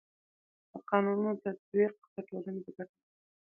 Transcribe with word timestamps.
د 0.71 0.73
قانونو 0.89 1.31
تطبیق 1.43 1.93
د 2.13 2.15
ټولني 2.27 2.61
په 2.65 2.71
ګټه 2.77 2.95
دی. 3.01 3.09